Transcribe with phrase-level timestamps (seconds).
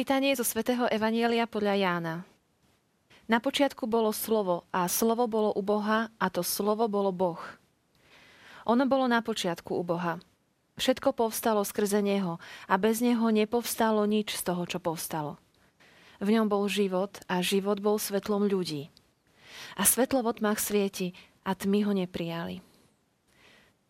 [0.00, 2.14] Čítanie zo svätého Evanielia podľa Jána.
[3.28, 7.36] Na počiatku bolo slovo a slovo bolo u Boha a to slovo bolo Boh.
[8.64, 10.16] Ono bolo na počiatku u Boha.
[10.80, 15.36] Všetko povstalo skrze Neho a bez Neho nepovstalo nič z toho, čo povstalo.
[16.16, 18.88] V ňom bol život a život bol svetlom ľudí.
[19.76, 21.12] A svetlo v tmách svieti
[21.44, 22.64] a tmy ho neprijali.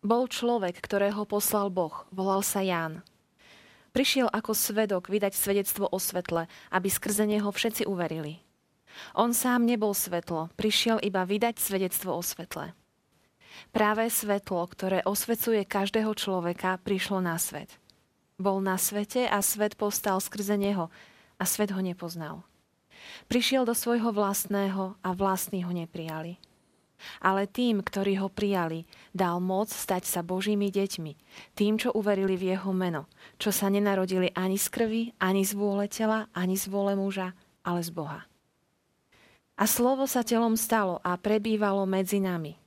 [0.03, 2.99] Bol človek, ktorého poslal Boh, volal sa Ján.
[3.91, 8.39] Prišiel ako svedok vydať svedectvo o svetle, aby skrze neho všetci uverili.
[9.15, 12.71] On sám nebol svetlo, prišiel iba vydať svedectvo o svetle.
[13.75, 17.71] Práve svetlo, ktoré osvecuje každého človeka, prišlo na svet.
[18.39, 20.87] Bol na svete a svet postal skrze neho
[21.35, 22.47] a svet ho nepoznal.
[23.27, 26.39] Prišiel do svojho vlastného a vlastní ho neprijali.
[27.21, 31.13] Ale tým, ktorí ho prijali, dal moc stať sa Božími deťmi,
[31.53, 35.85] tým, čo uverili v jeho meno, čo sa nenarodili ani z krvi, ani z vôle
[35.91, 38.25] tela, ani z vôle muža, ale z Boha.
[39.61, 42.57] A slovo sa telom stalo a prebývalo medzi nami.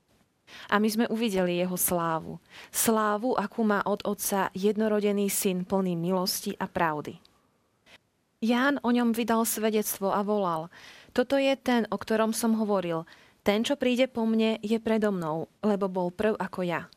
[0.70, 2.38] A my sme uvideli jeho slávu.
[2.70, 7.18] Slávu, akú má od otca jednorodený syn plný milosti a pravdy.
[8.44, 10.68] Ján o ňom vydal svedectvo a volal.
[11.16, 13.02] Toto je ten, o ktorom som hovoril–
[13.44, 16.88] ten, čo príde po mne, je predo mnou, lebo bol prv ako ja.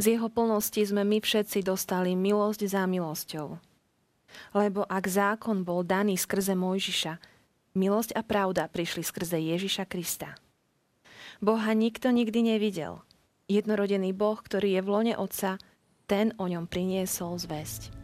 [0.00, 3.60] Z jeho plnosti sme my všetci dostali milosť za milosťou.
[4.56, 7.20] Lebo ak zákon bol daný skrze Mojžiša,
[7.76, 10.34] milosť a pravda prišli skrze Ježiša Krista.
[11.44, 13.04] Boha nikto nikdy nevidel.
[13.50, 15.60] Jednorodený Boh, ktorý je v lone Otca,
[16.08, 18.03] ten o ňom priniesol zväzť.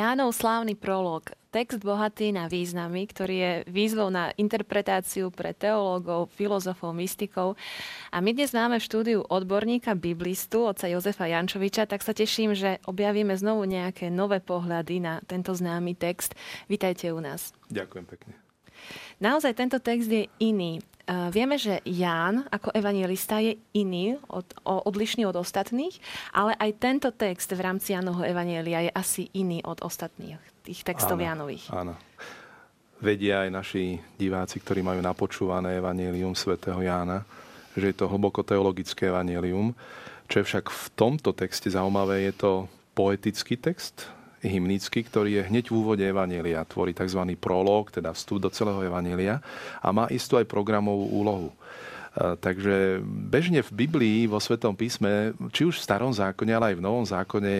[0.00, 6.96] Jánov slávny prolog, text bohatý na významy, ktorý je výzvou na interpretáciu pre teológov, filozofov,
[6.96, 7.60] mystikov.
[8.08, 12.80] A my dnes máme v štúdiu odborníka, biblistu, oca Jozefa Jančoviča, tak sa teším, že
[12.88, 16.32] objavíme znovu nejaké nové pohľady na tento známy text.
[16.72, 17.52] Vítajte u nás.
[17.68, 18.49] Ďakujem pekne.
[19.20, 20.80] Naozaj tento text je iný.
[21.10, 25.98] Vieme, že Ján ako evangelista je iný, od, odlišný od ostatných,
[26.30, 31.18] ale aj tento text v rámci Jánovho evanielia je asi iný od ostatných tých textov
[31.18, 31.66] áno, Jánových.
[31.74, 31.98] Áno.
[33.02, 37.26] Vedia aj naši diváci, ktorí majú napočúvané evanielium svätého Jána,
[37.74, 39.74] že je to hlboko teologické evanielium.
[40.30, 42.52] Čo je však v tomto texte zaujímavé, je to
[42.94, 44.06] poetický text,
[44.40, 46.64] hymnický, ktorý je hneď v úvode Evanielia.
[46.64, 47.20] Tvorí tzv.
[47.36, 49.44] prolog, teda vstup do celého Evanielia
[49.80, 51.48] a má istú aj programovú úlohu.
[51.52, 51.54] E,
[52.40, 56.84] takže bežne v Biblii, vo Svetom písme, či už v starom zákone, ale aj v
[56.84, 57.54] novom zákone,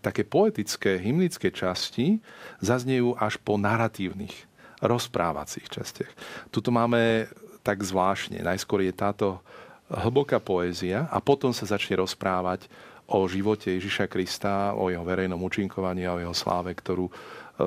[0.00, 2.22] také poetické, hymnické časti
[2.62, 4.34] zaznejú až po narratívnych,
[4.80, 6.12] rozprávacích častiach.
[6.48, 7.28] Tuto máme
[7.60, 8.40] tak zvláštne.
[8.40, 9.44] Najskôr je táto
[9.90, 12.70] hlboká poézia a potom sa začne rozprávať
[13.10, 17.12] o živote Ježiša Krista, o jeho verejnom účinkovaní a o jeho sláve, ktorú e,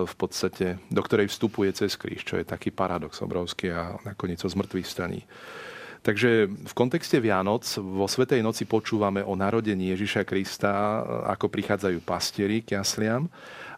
[0.07, 4.49] v podstate, do ktorej vstupuje cez kríž, čo je taký paradox obrovský a nakoniec o
[4.49, 5.21] zmrtvých straní.
[6.03, 10.99] Takže v kontexte Vianoc vo Svetej noci počúvame o narodení Ježiša Krista, e,
[11.35, 13.27] ako prichádzajú pastieri k jasliam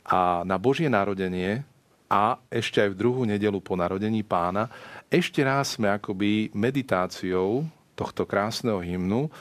[0.06, 1.66] a na Božie narodenie
[2.06, 4.70] a ešte aj v druhú nedelu po narodení pána,
[5.10, 7.66] ešte raz sme akoby meditáciou
[7.98, 9.32] tohto krásneho hymnu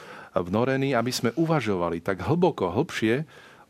[0.41, 3.23] vnorení, aby sme uvažovali tak hlboko, hlbšie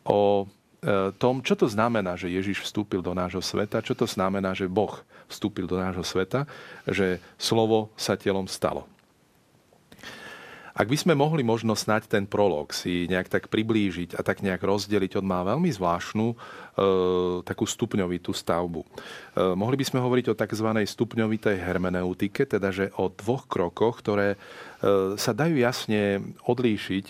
[0.06, 4.58] o e, tom, čo to znamená, že Ježiš vstúpil do nášho sveta, čo to znamená,
[4.58, 4.94] že Boh
[5.30, 6.46] vstúpil do nášho sveta,
[6.86, 8.90] že slovo sa telom stalo.
[10.76, 14.60] Ak by sme mohli možno snať ten prolog si nejak tak priblížiť a tak nejak
[14.60, 16.36] rozdeliť, on má veľmi zvláštnu e,
[17.48, 18.84] takú stupňovitú stavbu.
[18.84, 18.88] E,
[19.56, 20.68] mohli by sme hovoriť o tzv.
[20.84, 24.38] stupňovitej hermeneutike, teda že o dvoch krokoch, ktoré e,
[25.16, 27.06] sa dajú jasne odlíšiť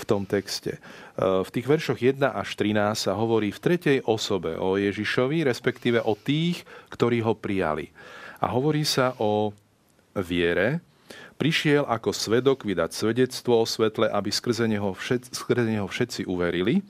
[0.00, 0.80] v tom texte.
[0.80, 6.00] E, v tých veršoch 1 až 13 sa hovorí v tretej osobe o Ježišovi, respektíve
[6.00, 7.92] o tých, ktorí ho prijali.
[8.40, 9.52] A hovorí sa o
[10.16, 10.80] viere,
[11.40, 16.84] Prišiel ako svedok vydať svedectvo o svetle, aby skrze neho, všet, skrze neho všetci uverili.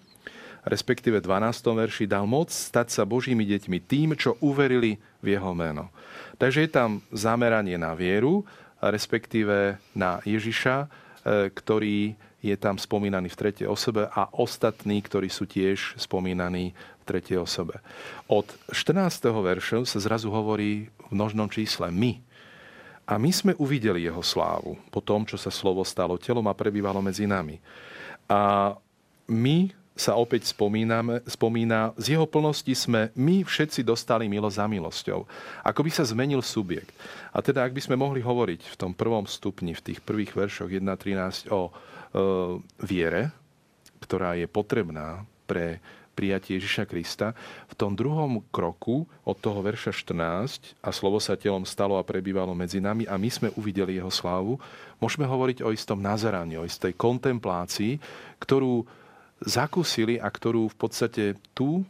[0.67, 1.71] Respektíve v 12.
[1.71, 5.95] verši dal moc stať sa Božími deťmi tým, čo uverili v jeho meno.
[6.43, 8.43] Takže je tam zameranie na vieru,
[8.83, 10.87] respektíve na Ježiša, e,
[11.55, 17.39] ktorý je tam spomínaný v tretej osobe a ostatní, ktorí sú tiež spomínaní v tretej
[17.39, 17.79] osobe.
[18.27, 19.31] Od 14.
[19.31, 22.19] verša sa zrazu hovorí v množnom čísle my.
[23.11, 27.03] A my sme uvideli jeho slávu po tom, čo sa slovo stalo telom a prebývalo
[27.03, 27.59] medzi nami.
[28.31, 28.71] A
[29.27, 35.21] my sa opäť spomíname, spomína, z jeho plnosti sme my všetci dostali milosť za milosťou.
[35.67, 36.95] Ako by sa zmenil subjekt.
[37.35, 40.71] A teda, ak by sme mohli hovoriť v tom prvom stupni, v tých prvých veršoch
[40.73, 41.73] 1.13 o e,
[42.81, 43.35] viere,
[44.01, 47.33] ktorá je potrebná pre prijatie Ježiša Krista.
[47.71, 52.53] V tom druhom kroku od toho verša 14 a slovo sa telom stalo a prebývalo
[52.53, 54.61] medzi nami a my sme uvideli jeho slávu,
[55.01, 57.97] môžeme hovoriť o istom nazeraní, o istej kontemplácii,
[58.43, 58.85] ktorú
[59.41, 61.25] zakúsili a ktorú v podstate
[61.57, 61.83] tu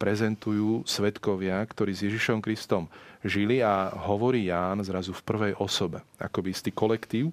[0.00, 2.90] prezentujú svetkovia, ktorí s Ježišom Kristom
[3.24, 6.02] žili a hovorí Ján zrazu v prvej osobe.
[6.20, 7.32] Akoby istý kolektív,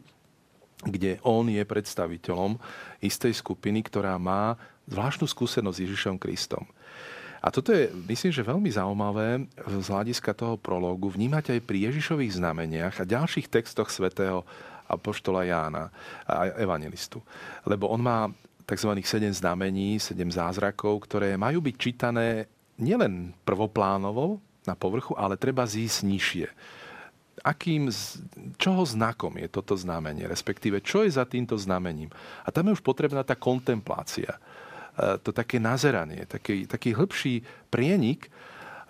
[0.82, 2.58] kde on je predstaviteľom
[3.04, 4.58] istej skupiny, ktorá má
[4.92, 6.68] zvláštnu skúsenosť s Ježišom Kristom.
[7.42, 12.38] A toto je, myslím, že veľmi zaujímavé z hľadiska toho prológu vnímať aj pri Ježišových
[12.38, 14.46] znameniach a ďalších textoch svätého
[14.86, 15.90] apoštola Jána
[16.30, 17.18] a evangelistu.
[17.66, 18.30] Lebo on má
[18.70, 18.94] tzv.
[19.02, 22.46] sedem znamení, sedem zázrakov, ktoré majú byť čítané
[22.78, 24.38] nielen prvoplánovo
[24.70, 26.48] na povrchu, ale treba zísť nižšie.
[27.42, 27.90] Akým,
[28.62, 32.14] čoho znakom je toto znamenie, respektíve čo je za týmto znamením.
[32.46, 34.38] A tam je už potrebná tá kontemplácia,
[34.98, 37.42] to také nazeranie, taký, taký hĺbší
[37.72, 38.28] prienik,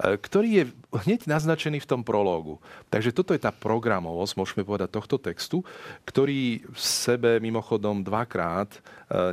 [0.02, 0.64] E, ktorý je
[1.06, 2.58] hneď naznačený v tom prológu.
[2.90, 5.62] Takže toto je tá programovosť, môžeme povedať, tohto textu,
[6.10, 8.80] ktorý v sebe mimochodom dvakrát e,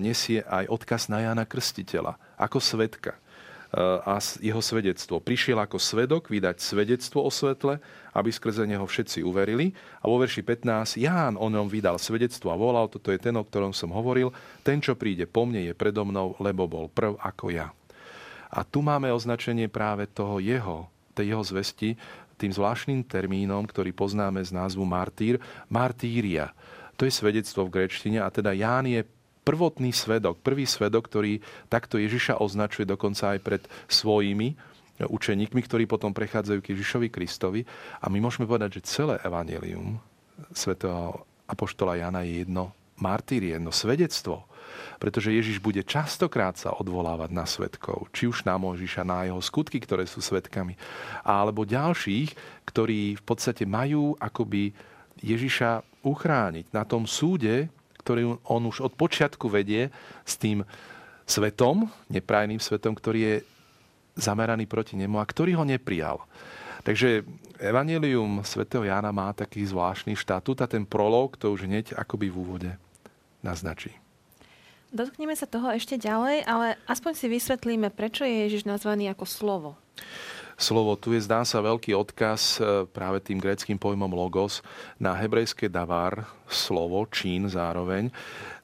[0.04, 3.16] nesie aj odkaz na Jana Krstiteľa, ako svetka
[3.76, 5.20] a jeho svedectvo.
[5.20, 7.76] Prišiel ako svedok vydať svedectvo o svetle,
[8.16, 9.76] aby skrze neho všetci uverili.
[10.00, 13.44] A vo verši 15 Ján o ňom vydal svedectvo a volal, toto je ten, o
[13.44, 14.32] ktorom som hovoril,
[14.64, 17.68] ten, čo príde po mne, je predo mnou, lebo bol prv ako ja.
[18.48, 22.00] A tu máme označenie práve toho jeho, tej jeho zvesti,
[22.40, 25.36] tým zvláštnym termínom, ktorý poznáme z názvu martýr,
[25.68, 26.54] martýria.
[26.96, 29.04] To je svedectvo v gréčtine a teda Ján je
[29.48, 31.40] prvotný svedok, prvý svedok, ktorý
[31.72, 34.52] takto Ježiša označuje dokonca aj pred svojimi
[35.00, 37.64] učeníkmi, ktorí potom prechádzajú k Ježišovi Kristovi.
[38.04, 39.96] A my môžeme povedať, že celé evanelium
[40.52, 44.44] svätého apoštola Jana je jedno martýrie, jedno svedectvo
[44.98, 49.78] pretože Ježiš bude častokrát sa odvolávať na svetkov, či už na Mojžiša, na jeho skutky,
[49.78, 50.74] ktoré sú svetkami,
[51.22, 52.34] alebo ďalších,
[52.66, 54.74] ktorí v podstate majú akoby
[55.22, 57.70] Ježiša uchrániť na tom súde,
[58.08, 59.92] ktorý on už od počiatku vedie
[60.24, 60.64] s tým
[61.28, 63.34] svetom, neprajným svetom, ktorý je
[64.16, 66.24] zameraný proti nemu a ktorý ho neprijal.
[66.88, 67.28] Takže
[67.60, 72.38] Evangelium svätého Jána má taký zvláštny štatút a ten prolog to už hneď akoby v
[72.40, 72.70] úvode
[73.44, 73.92] naznačí.
[74.88, 79.70] Dotkneme sa toho ešte ďalej, ale aspoň si vysvetlíme, prečo je Ježiš nazvaný ako slovo.
[80.58, 84.58] Slovo, tu je zdá sa veľký odkaz e, práve tým gréckým pojmom logos
[84.98, 88.10] na hebrejské davar, slovo, čín zároveň.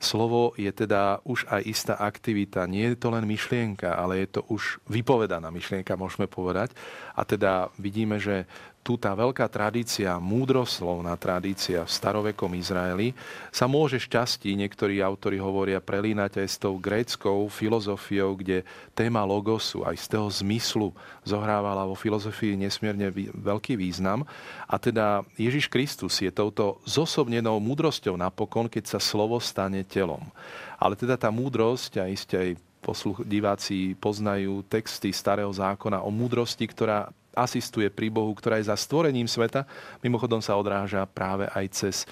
[0.02, 2.66] Slovo je teda už aj istá aktivita.
[2.66, 6.74] Nie je to len myšlienka, ale je to už vypovedaná myšlienka, môžeme povedať.
[7.14, 8.50] A teda vidíme, že
[8.84, 13.16] tu tá veľká tradícia, múdroslovná tradícia v starovekom Izraeli
[13.48, 18.60] sa môže šťastí, niektorí autori hovoria, prelínať aj s tou gréckou filozofiou, kde
[18.92, 20.88] téma logosu aj z toho zmyslu
[21.24, 24.28] zohrávala vo filozofii nesmierne veľký význam.
[24.68, 30.28] A teda Ježiš Kristus je touto zosobnenou múdrosťou napokon, keď sa slovo stane telom.
[30.76, 36.68] Ale teda tá múdrosť, a iste aj posluch, diváci poznajú texty starého zákona o múdrosti,
[36.68, 39.66] ktorá asistuje pri Bohu, ktorá je za stvorením sveta,
[40.00, 42.06] mimochodom sa odráža práve aj cez e,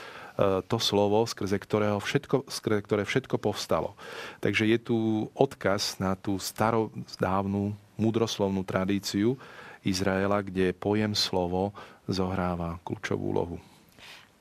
[0.67, 3.97] to slovo, skrze, ktorého všetko, skrze ktoré všetko povstalo.
[4.45, 4.99] Takže je tu
[5.33, 9.39] odkaz na tú starodávnu múdroslovnú tradíciu
[9.83, 11.75] Izraela, kde pojem slovo
[12.11, 13.72] zohráva kľúčovú úlohu.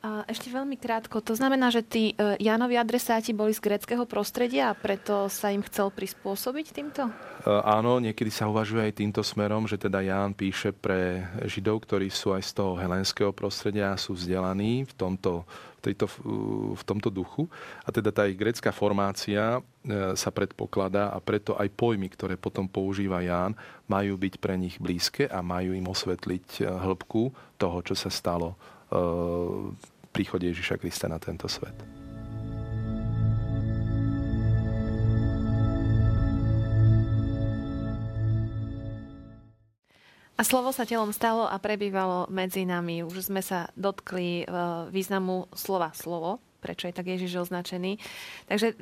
[0.01, 4.77] Ešte veľmi krátko, to znamená, že tí e, Jánovi adresáti boli z greckého prostredia a
[4.77, 7.05] preto sa im chcel prispôsobiť týmto?
[7.05, 7.13] E,
[7.45, 12.33] áno, niekedy sa uvažuje aj týmto smerom, že teda Ján píše pre Židov, ktorí sú
[12.33, 15.45] aj z toho helenského prostredia a sú vzdelaní v tomto,
[15.85, 16.09] tejto,
[16.73, 17.45] v tomto duchu.
[17.85, 22.65] A teda tá ich grecká formácia e, sa predpokladá a preto aj pojmy, ktoré potom
[22.65, 23.53] používa Ján,
[23.85, 27.29] majú byť pre nich blízke a majú im osvetliť hĺbku
[27.61, 28.57] toho, čo sa stalo
[30.11, 31.73] príchode Ježiša Krista na tento svet.
[40.35, 43.05] A slovo sa telom stalo a prebývalo medzi nami.
[43.05, 44.45] Už sme sa dotkli e,
[44.89, 47.97] významu slova slovo prečo je tak Ježiš označený.
[48.45, 48.75] Takže e,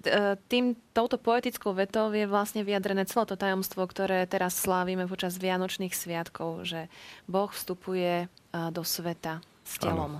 [0.51, 5.95] tým, touto poetickou vetou je vlastne vyjadrené celé to tajomstvo, ktoré teraz slávime počas Vianočných
[5.95, 6.91] sviatkov, že
[7.23, 9.39] Boh vstupuje do sveta
[9.69, 10.17] s telom.
[10.17, 10.19] Ano.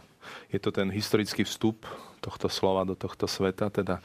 [0.54, 1.90] Je to ten historický vstup
[2.22, 4.04] tohto slova do tohto sveta, teda e,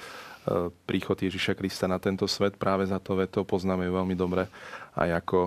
[0.88, 2.56] príchod Ježiša Krista na tento svet.
[2.56, 4.48] Práve za to veto poznáme veľmi dobre
[4.96, 5.38] aj ako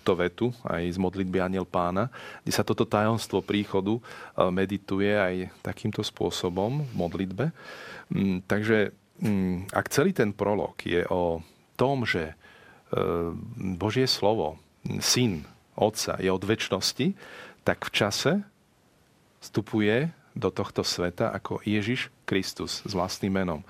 [0.00, 2.08] túto vetu aj z modlitby Aniel pána,
[2.40, 4.02] kde sa toto tajomstvo príchodu e,
[4.48, 7.52] medituje aj takýmto spôsobom v modlitbe.
[8.08, 11.44] Mm, takže mm, ak celý ten prolog je o
[11.76, 12.34] tom, že e,
[13.76, 14.56] Božie slovo,
[15.04, 15.44] syn
[15.76, 17.12] Otca je od väčšnosti,
[17.62, 18.32] tak v čase
[19.40, 23.60] vstupuje do tohto sveta ako Ježiš Kristus s vlastným menom.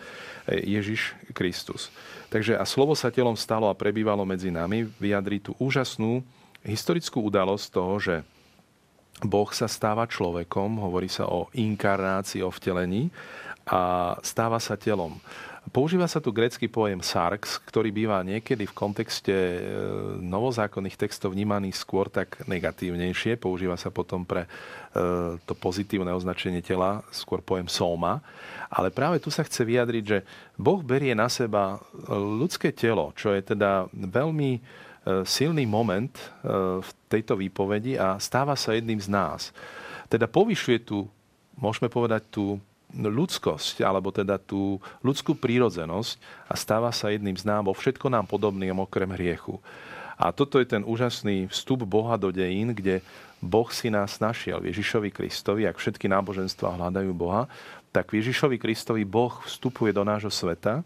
[0.44, 1.88] E, Ježiš Kristus.
[2.28, 6.20] Takže a slovo sa telom stalo a prebývalo medzi nami, vyjadrí tú úžasnú
[6.60, 8.16] historickú udalosť toho, že
[9.20, 13.12] Boh sa stáva človekom, hovorí sa o inkarnácii, o vtelení
[13.68, 15.20] a stáva sa telom.
[15.70, 19.58] Používa sa tu grecký pojem sarx, ktorý býva niekedy v kontexte e,
[20.18, 23.38] novozákonných textov vnímaný skôr tak negatívnejšie.
[23.38, 28.18] Používa sa potom pre e, to pozitívne označenie tela, skôr pojem soma.
[28.66, 30.18] Ale práve tu sa chce vyjadriť, že
[30.58, 31.78] Boh berie na seba
[32.10, 34.60] ľudské telo, čo je teda veľmi e,
[35.22, 36.10] silný moment
[36.82, 39.54] v tejto výpovedi a stáva sa jedným z nás.
[40.10, 41.06] Teda povyšuje tu,
[41.54, 42.58] môžeme povedať, tú
[42.94, 46.18] ľudskosť, alebo teda tú ľudskú prírodzenosť
[46.50, 49.62] a stáva sa jedným z nám vo všetko nám podobným okrem hriechu.
[50.20, 53.00] A toto je ten úžasný vstup Boha do dejín, kde
[53.40, 57.48] Boh si nás našiel Ježišovi Kristovi, ak všetky náboženstva hľadajú Boha,
[57.88, 60.84] tak v Ježišovi Kristovi Boh vstupuje do nášho sveta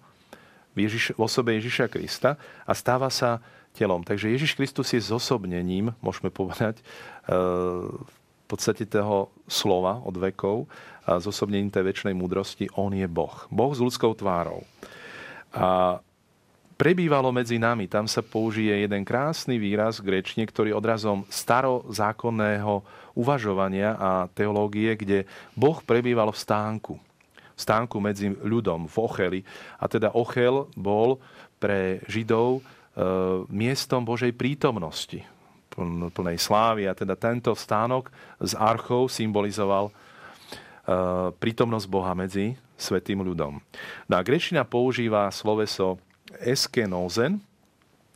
[0.73, 3.43] v, Ježiš, v osobe Ježiša Krista a stáva sa
[3.75, 4.07] telom.
[4.07, 6.79] Takže Ježiš Kristus je zosobnením, môžeme povedať,
[7.27, 10.69] v podstate toho slova od vekov
[11.05, 13.45] zosobnením tej väčšnej múdrosti, on je Boh.
[13.53, 14.65] Boh s ľudskou tvárou.
[15.53, 16.01] A
[16.75, 17.87] prebývalo medzi nami.
[17.87, 22.83] Tam sa použije jeden krásny výraz v grečne, ktorý odrazom starozákonného
[23.15, 25.19] uvažovania a teológie, kde
[25.55, 26.95] Boh prebýval v stánku.
[27.55, 29.41] V stánku medzi ľudom, v Ocheli.
[29.79, 31.23] A teda Ochel bol
[31.63, 32.63] pre Židov e,
[33.47, 35.23] miestom Božej prítomnosti,
[36.11, 36.87] plnej slávy.
[36.87, 39.90] A teda tento stánok s archou symbolizoval
[40.85, 43.57] Eh, prítomnosť Boha medzi svetým ľudom.
[44.04, 45.97] No a grečina používa sloveso
[46.45, 47.40] eskenozen,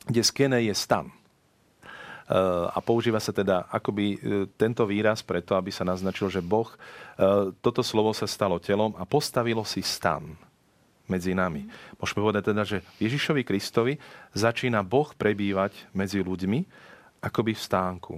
[0.05, 1.09] kde skene je stan.
[1.09, 2.37] Eh,
[2.69, 4.17] a používa sa teda akoby eh,
[4.53, 6.69] tento výraz preto, aby sa naznačil, že Boh,
[7.59, 10.23] toto slovo sa stalo telom a postavilo si stan
[11.03, 11.67] medzi nami.
[11.99, 13.99] Môžeme povedať teda, že Ježišovi Kristovi
[14.31, 16.63] začína Boh prebývať medzi ľuďmi
[17.19, 18.15] akoby v stánku.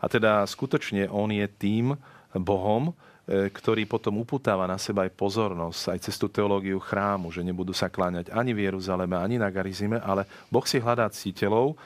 [0.00, 1.94] A teda skutočne on je tým
[2.34, 2.94] Bohom,
[3.30, 7.70] E, ktorý potom uputáva na seba aj pozornosť, aj cez tú teológiu chrámu, že nebudú
[7.70, 11.78] sa kláňať ani v Jeruzaleme, ani na Garizime, ale Boh si hľadá cítelov,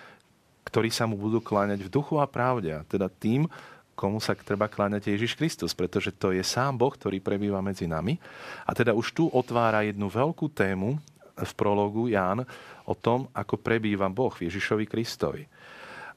[0.65, 2.73] ktorí sa mu budú kláňať v duchu a pravde.
[2.73, 3.45] A teda tým,
[3.93, 8.17] komu sa treba kláňať Ježiš Kristus, pretože to je sám Boh, ktorý prebýva medzi nami.
[8.65, 10.97] A teda už tu otvára jednu veľkú tému
[11.37, 12.41] v prologu Ján
[12.89, 15.45] o tom, ako prebýva Boh v Ježišovi Kristovi.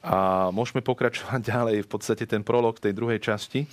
[0.05, 1.85] A môžeme pokračovať ďalej.
[1.85, 3.65] V podstate ten prolog tej druhej časti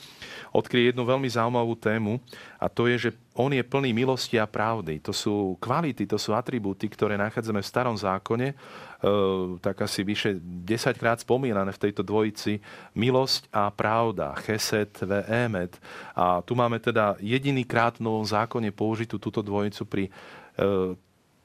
[0.54, 2.22] odkryje jednu veľmi zaujímavú tému
[2.62, 5.02] a to je, že on je plný milosti a pravdy.
[5.02, 8.56] To sú kvality, to sú atribúty, ktoré nachádzame v starom zákone, e,
[9.58, 12.62] tak asi vyše 10 krát spomínané v tejto dvojici.
[12.94, 14.94] Milosť a pravda, cheset
[15.26, 15.74] emet.
[16.14, 20.10] A tu máme teda jediný krát v novom zákone použitú túto dvojicu pri e,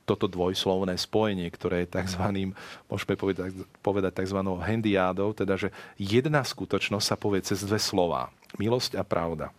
[0.10, 2.50] toto dvojslovné spojenie, ktoré je tzv.
[2.90, 3.54] môžeme povedať,
[3.86, 4.42] povedať tzv.
[4.42, 5.70] hendiádou, teda že
[6.02, 8.34] jedna skutočnosť sa povie cez dve slova.
[8.58, 9.54] Milosť a pravda.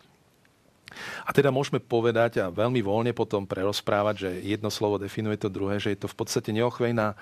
[1.23, 5.79] A teda môžeme povedať a veľmi voľne potom prerozprávať, že jedno slovo definuje to druhé,
[5.79, 7.15] že je to v podstate neochvejná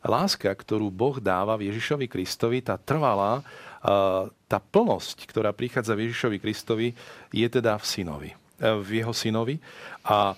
[0.00, 3.44] láska, ktorú Boh dáva v Ježišovi Kristovi, tá trvalá,
[4.48, 6.88] tá plnosť, ktorá prichádza v Ježišovi Kristovi,
[7.30, 9.60] je teda v synovi, v jeho synovi.
[10.08, 10.32] A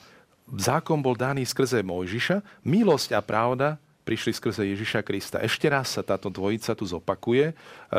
[0.52, 5.40] zákon bol daný skrze Mojžiša, milosť a pravda prišli skrze Ježiša Krista.
[5.40, 7.54] Ešte raz sa táto dvojica tu zopakuje e,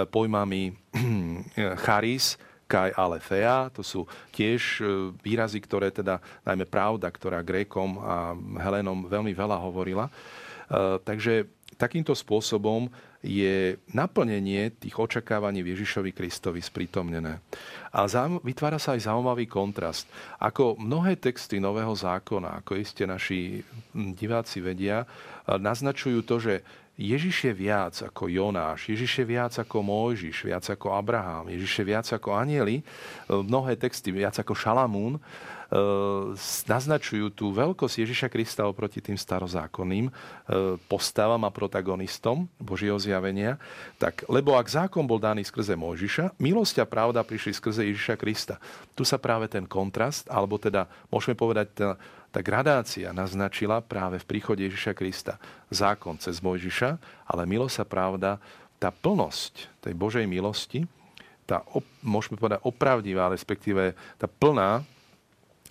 [0.05, 0.77] pojmami
[1.85, 4.85] charis, kai alethea, to sú tiež e,
[5.25, 10.05] výrazy, ktoré teda, najmä pravda, ktorá Grékom a Helenom veľmi veľa hovorila.
[10.05, 10.11] E,
[11.01, 12.88] takže takýmto spôsobom
[13.25, 17.41] je naplnenie tých očakávaní Ježišovi Kristovi sprítomnené.
[17.89, 18.05] A
[18.46, 20.05] vytvára sa aj zaujímavý kontrast.
[20.38, 25.10] Ako mnohé texty Nového zákona, ako iste naši diváci vedia,
[25.50, 26.53] naznačujú to, že
[26.95, 31.85] Ježiš je viac ako Jonáš, Ježiš je viac ako Mojžiš, viac ako Abraham, Ježiš je
[31.85, 32.83] viac ako anieli, e,
[33.35, 35.21] mnohé texty, viac ako Šalamún, e,
[36.71, 40.11] naznačujú tú veľkosť Ježiša Krista oproti tým starozákonným e,
[40.87, 43.59] postavám a protagonistom Božieho zjavenia.
[43.99, 48.55] Tak, lebo ak zákon bol daný skrze Mojžiša, milosť a pravda prišli skrze Ježiša Krista.
[48.95, 51.75] Tu sa práve ten kontrast, alebo teda môžeme povedať
[52.35, 55.39] tá gradácia naznačila práve v príchode Ježiša Krista
[55.71, 56.99] zákon cez Mojžiša,
[57.31, 58.31] ale milosť a pravda,
[58.75, 60.83] tá plnosť tej Božej milosti,
[61.47, 61.63] tá,
[62.03, 64.83] môžeme povedať, opravdivá, respektíve tá plná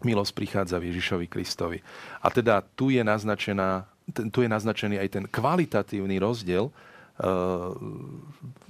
[0.00, 1.84] milosť prichádza v Ježišovi Kristovi.
[2.24, 3.84] A teda tu je, naznačená,
[4.32, 6.72] tu je naznačený aj ten kvalitatívny rozdiel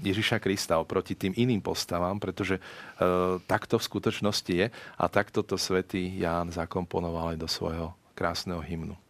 [0.04, 4.66] Ježiša Krista oproti tým iným postavám, pretože eh, takto v skutočnosti je
[5.00, 9.00] a takto to svätý Ján zakomponoval aj do svojho krásneho hymnu.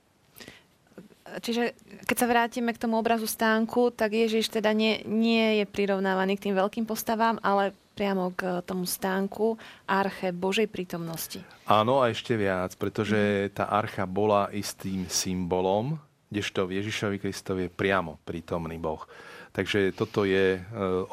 [1.34, 1.74] Čiže
[2.06, 6.50] keď sa vrátime k tomu obrazu stánku, tak Ježiš teda nie, nie je prirovnávaný k
[6.50, 11.42] tým veľkým postavám, ale priamo k tomu stánku, arche Božej prítomnosti.
[11.66, 15.98] Áno, a ešte viac, pretože tá archa bola istým symbolom
[16.34, 19.06] kdežto v Ježišovi Kristovi je priamo prítomný Boh.
[19.54, 20.60] Takže toto je e,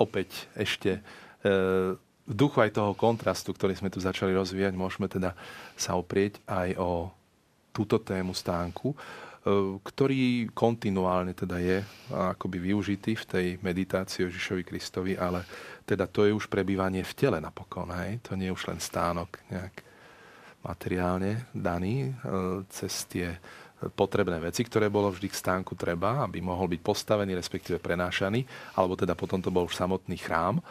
[0.01, 1.01] opäť ešte e,
[2.25, 5.37] v duchu aj toho kontrastu, ktorý sme tu začali rozvíjať, môžeme teda
[5.77, 7.13] sa oprieť aj o
[7.69, 8.97] túto tému stánku, e,
[9.85, 15.45] ktorý kontinuálne teda je akoby využitý v tej meditácii Ježišovi Kristovi, ale
[15.85, 17.93] teda to je už prebývanie v tele napokon.
[17.93, 18.25] Hej?
[18.25, 19.85] To nie je už len stánok nejak
[20.65, 22.13] materiálne daný
[22.69, 23.33] cez tie
[23.89, 28.45] potrebné veci, ktoré bolo vždy k stánku treba, aby mohol byť postavený, respektíve prenášaný,
[28.77, 30.61] alebo teda potom to bol už samotný chrám.
[30.61, 30.63] E,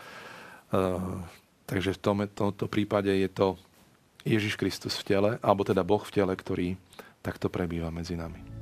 [1.67, 3.59] takže v tom, tomto prípade je to
[4.23, 6.79] Ježiš Kristus v tele, alebo teda Boh v tele, ktorý
[7.25, 8.60] takto prebýva medzi nami.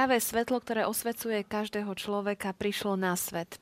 [0.00, 3.60] Práve svetlo, ktoré osvecuje každého človeka, prišlo na svet.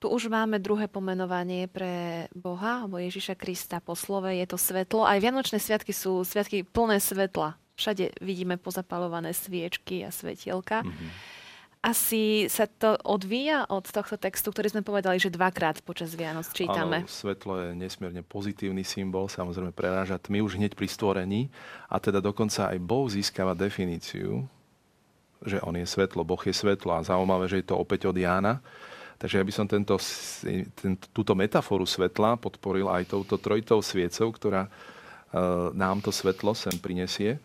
[0.00, 4.32] Tu už máme druhé pomenovanie pre Boha, alebo Ježiša Krista po slove.
[4.32, 5.04] Je to svetlo.
[5.04, 7.52] Aj Vianočné sviatky sú sviatky plné svetla.
[7.76, 10.88] Všade vidíme pozapalované sviečky a svetielka.
[10.88, 11.10] Mm-hmm.
[11.84, 17.04] Asi sa to odvíja od tohto textu, ktorý sme povedali, že dvakrát počas Vianoc čítame.
[17.04, 21.52] Áno, svetlo je nesmierne pozitívny symbol, samozrejme preráža tmy už hneď pri stvorení
[21.92, 24.48] a teda dokonca aj Boh získava definíciu
[25.44, 28.62] že on je svetlo, Boh je svetlo a zaujímavé, že je to opäť od Jána.
[29.16, 29.96] Takže ja by som tento,
[30.76, 34.70] tento, túto metaforu svetla podporil aj touto trojitou sviecou, ktorá e,
[35.72, 37.40] nám to svetlo sem prinesie.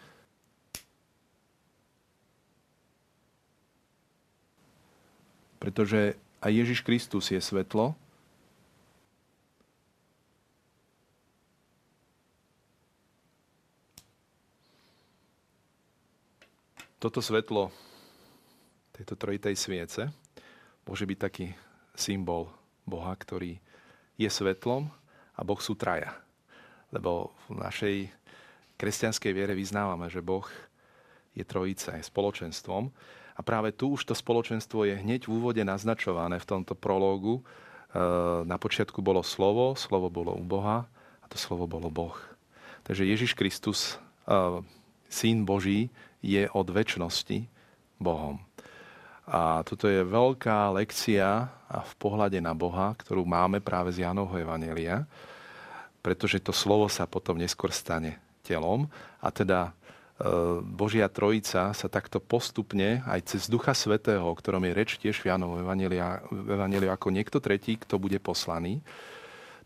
[5.63, 7.95] Pretože aj Ježiš Kristus je svetlo,
[17.01, 17.73] Toto svetlo
[18.93, 20.13] tejto trojitej sviece
[20.85, 21.49] môže byť taký
[21.97, 22.45] symbol
[22.85, 23.57] Boha, ktorý
[24.21, 24.85] je svetlom
[25.33, 26.13] a Boh sú traja.
[26.93, 27.95] Lebo v našej
[28.77, 30.45] kresťanskej viere vyznávame, že Boh
[31.33, 32.93] je trojica, je spoločenstvom.
[33.33, 37.41] A práve tu už to spoločenstvo je hneď v úvode naznačované v tomto prológu.
[37.41, 37.43] E,
[38.45, 40.85] na počiatku bolo slovo, slovo bolo u Boha
[41.17, 42.13] a to slovo bolo Boh.
[42.85, 43.97] Takže Ježiš Kristus,
[44.29, 44.61] e,
[45.09, 45.89] Syn Boží,
[46.21, 47.49] je od väčšnosti
[47.97, 48.41] Bohom.
[49.29, 55.05] A toto je veľká lekcia v pohľade na Boha, ktorú máme práve z Jánovho Evanelia,
[56.01, 58.89] pretože to slovo sa potom neskôr stane telom
[59.21, 59.71] a teda e,
[60.65, 65.29] Božia Trojica sa takto postupne aj cez Ducha Svetého, o ktorom je reč tiež v
[65.29, 68.81] Jánovom Evangeliu ako niekto tretí, kto bude poslaný,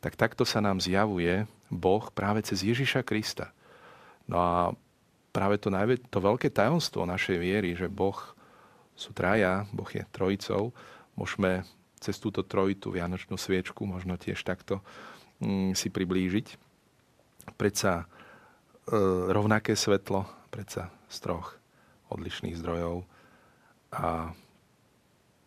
[0.04, 3.56] tak takto sa nám zjavuje Boh práve cez Ježiša Krista.
[4.28, 4.54] No a
[5.36, 8.16] práve to, najvä, to veľké tajomstvo našej viery, že Boh
[8.96, 10.72] sú traja, Boh je trojicou,
[11.20, 11.68] môžeme
[12.00, 14.80] cez túto trojitu vianočnú sviečku možno tiež takto
[15.44, 16.48] mm, si priblížiť.
[17.60, 18.06] Predsa e,
[19.36, 21.60] rovnaké svetlo, predsa z troch
[22.08, 23.04] odlišných zdrojov
[23.92, 24.32] a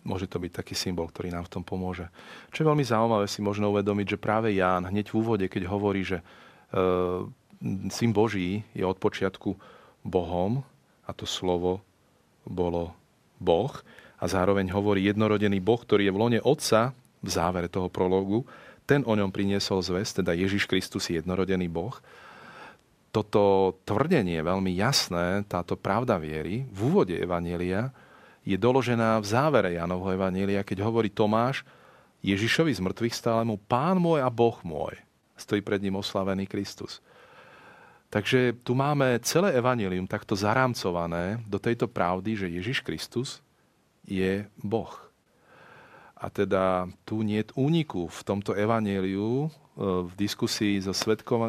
[0.05, 2.09] môže to byť taký symbol, ktorý nám v tom pomôže.
[2.53, 6.05] Čo je veľmi zaujímavé si možno uvedomiť, že práve Ján hneď v úvode, keď hovorí,
[6.05, 6.25] že e,
[7.89, 10.63] syn Boží je od počiatku Bohom
[11.07, 11.81] a to slovo
[12.45, 12.95] bolo
[13.39, 13.73] Boh
[14.19, 18.47] a zároveň hovorí jednorodený Boh, ktorý je v lone Otca v závere toho prologu,
[18.89, 21.93] ten o ňom priniesol zväz, teda Ježiš Kristus je jednorodený Boh.
[23.13, 27.93] Toto tvrdenie veľmi jasné, táto pravda viery v úvode Evanielia
[28.49, 31.69] je doložená v závere Janovho Evanielia, keď hovorí Tomáš,
[32.25, 34.97] Ježišovi z mŕtvych stálemu Pán môj a Boh môj.
[35.39, 36.99] Stojí pred ním oslavený Kristus.
[38.09, 43.45] Takže tu máme celé evanilium takto zarámcované do tejto pravdy, že Ježiš Kristus
[44.09, 44.89] je Boh.
[46.17, 49.49] A teda tu nie je úniku v tomto evaníliu e,
[50.09, 50.97] v diskusii so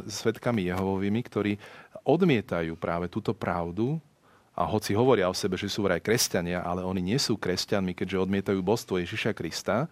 [0.05, 1.55] svetkami Jehovovými, ktorí
[2.03, 3.97] odmietajú práve túto pravdu
[4.51, 8.27] a hoci hovoria o sebe, že sú vraj kresťania, ale oni nie sú kresťanmi, keďže
[8.27, 9.87] odmietajú božstvo Ježiša Krista.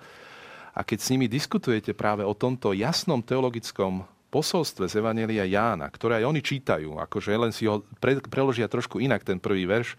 [0.76, 6.20] A keď s nimi diskutujete práve o tomto jasnom teologickom posolstve z Evangelia Jána, ktoré
[6.22, 9.96] aj oni čítajú, akože len si ho pre, preložia trošku inak ten prvý verš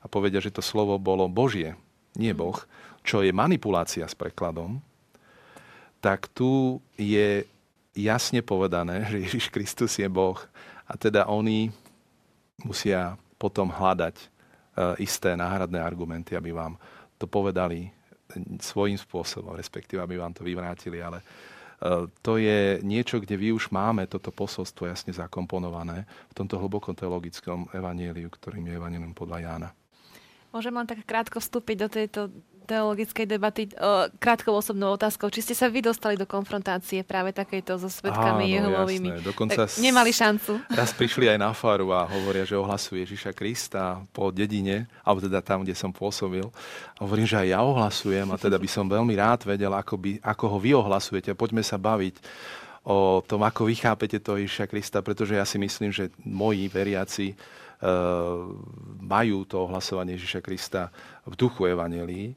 [0.00, 1.76] a povedia, že to slovo bolo Božie,
[2.16, 2.56] nie Boh,
[3.00, 4.84] čo je manipulácia s prekladom,
[6.00, 7.44] tak tu je
[7.96, 10.36] jasne povedané, že Ježiš Kristus je Boh.
[10.90, 11.70] A teda oni
[12.66, 14.26] musia potom hľadať e,
[15.00, 16.76] isté náhradné argumenty, aby vám
[17.16, 17.88] to povedali
[18.60, 21.22] svojím spôsobom, respektíve aby vám to vyvrátili, ale
[22.20, 27.72] to je niečo, kde vy už máme toto posolstvo jasne zakomponované v tomto hlboko teologickom
[27.72, 29.70] evaníliu, ktorým je evanílium podľa Jána.
[30.50, 32.20] Môžem len tak krátko vstúpiť do tejto
[32.68, 35.32] teologickej debaty o, krátkou osobnou otázkou.
[35.32, 39.08] Či ste sa vy dostali do konfrontácie práve takejto so svetkami Áno, Jehovovými?
[39.16, 39.26] Jasné.
[39.26, 40.60] Dokonca tak nemali šancu.
[40.70, 45.40] Raz prišli aj na faru a hovoria, že ohlasujú Ježiša Krista po dedine, alebo teda
[45.40, 46.44] tam, kde som pôsobil.
[46.96, 50.10] A hovorím, že aj ja ohlasujem a teda by som veľmi rád vedel, ako, by,
[50.20, 51.32] ako ho vy ohlasujete.
[51.32, 52.20] Poďme sa baviť
[52.84, 57.36] o tom, ako vy chápete toho Ježiša Krista, pretože ja si myslím, že moji veriaci
[59.00, 60.92] majú to ohlasovanie Ježiša Krista
[61.24, 62.36] v duchu Evangelii,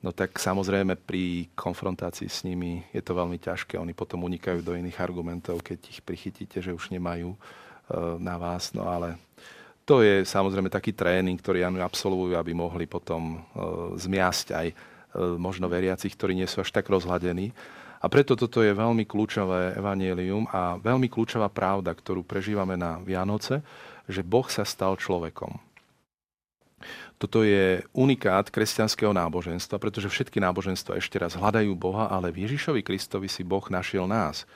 [0.00, 3.76] no tak samozrejme pri konfrontácii s nimi je to veľmi ťažké.
[3.76, 7.38] Oni potom unikajú do iných argumentov, keď ich prichytíte, že už nemajú e,
[8.16, 8.72] na vás.
[8.72, 9.20] No ale
[9.84, 13.38] to je samozrejme taký tréning, ktorý oni absolvujú, aby mohli potom e,
[14.00, 14.68] zmiasť aj
[15.18, 17.50] možno veriacich, ktorí nie sú až tak rozhľadení.
[17.98, 23.58] A preto toto je veľmi kľúčové evanielium a veľmi kľúčová pravda, ktorú prežívame na Vianoce,
[24.08, 25.60] že Boh sa stal človekom.
[27.18, 32.86] Toto je unikát kresťanského náboženstva, pretože všetky náboženstva ešte raz hľadajú Boha, ale v Ježišovi
[32.86, 34.46] Kristovi si Boh našiel nás.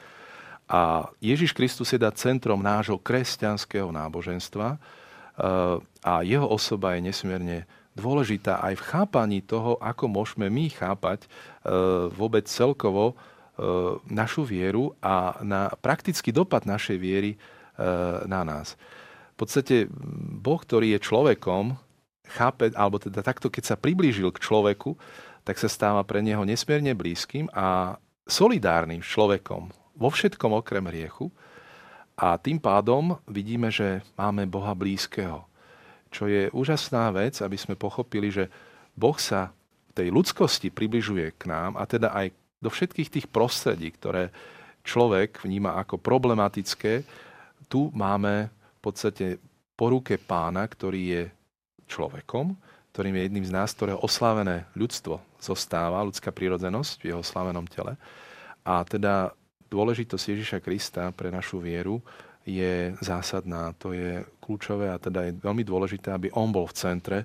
[0.71, 4.79] A Ježiš Kristus je dá centrom nášho kresťanského náboženstva eh,
[6.07, 7.59] a jeho osoba je nesmierne
[7.99, 11.29] dôležitá aj v chápaní toho, ako môžeme my chápať eh,
[12.15, 13.17] vôbec celkovo eh,
[14.07, 17.35] našu vieru a na praktický dopad našej viery
[18.29, 18.77] na nás.
[19.33, 19.89] V podstate
[20.39, 21.75] Boh, ktorý je človekom,
[22.33, 24.97] chápe, alebo teda takto, keď sa priblížil k človeku,
[25.43, 31.29] tak sa stáva pre neho nesmierne blízkym a solidárnym človekom vo všetkom okrem riechu.
[32.15, 35.43] A tým pádom vidíme, že máme Boha blízkeho.
[36.13, 38.53] Čo je úžasná vec, aby sme pochopili, že
[38.93, 39.51] Boh sa
[39.91, 44.31] v tej ľudskosti približuje k nám a teda aj do všetkých tých prostredí, ktoré
[44.87, 47.03] človek vníma ako problematické,
[47.67, 49.27] tu máme podstate
[49.79, 51.23] po ruke pána, ktorý je
[51.87, 52.55] človekom,
[52.93, 57.97] ktorým je jedným z nás, ktorého oslávené ľudstvo zostáva, ľudská prírodzenosť v jeho slavenom tele.
[58.63, 59.33] A teda
[59.73, 62.05] dôležitosť Ježiša Krista pre našu vieru
[62.45, 67.19] je zásadná, to je kľúčové a teda je veľmi dôležité, aby on bol v centre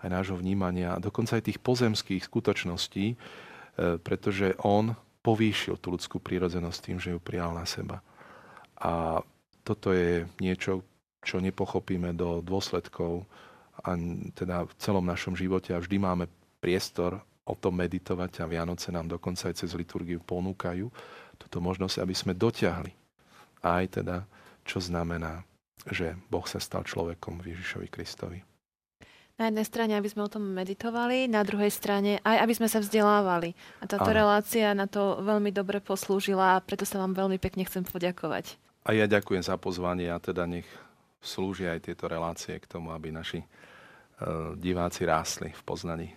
[0.00, 3.16] aj nášho vnímania a dokonca aj tých pozemských skutočností, e,
[4.00, 8.00] pretože on povýšil tú ľudskú prírodzenosť tým, že ju prijal na seba.
[8.80, 9.20] A
[9.60, 10.80] toto je niečo,
[11.20, 13.28] čo nepochopíme do dôsledkov
[13.80, 13.96] a
[14.36, 16.24] teda v celom našom živote a vždy máme
[16.60, 20.86] priestor o tom meditovať a Vianoce nám dokonca aj cez liturgiu ponúkajú
[21.40, 22.92] túto možnosť, aby sme dotiahli
[23.64, 24.24] aj teda,
[24.64, 25.44] čo znamená,
[25.88, 28.38] že Boh sa stal človekom v Ježišovi Kristovi.
[29.40, 32.76] Na jednej strane, aby sme o tom meditovali, na druhej strane aj aby sme sa
[32.84, 33.56] vzdelávali.
[33.80, 34.20] A táto Aha.
[34.20, 38.60] relácia na to veľmi dobre poslúžila a preto sa vám veľmi pekne chcem poďakovať.
[38.84, 40.68] A ja ďakujem za pozvanie a teda nech
[41.20, 43.44] slúžia aj tieto relácie k tomu, aby naši
[44.20, 46.08] Eh, diváci rástli v Poznaní.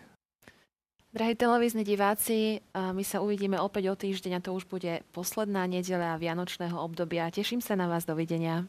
[1.14, 6.18] Drahí televízni diváci, my sa uvidíme opäť o týždeň a to už bude posledná nedeľa
[6.18, 7.30] Vianočného obdobia.
[7.30, 8.02] Teším sa na vás.
[8.02, 8.66] Dovidenia.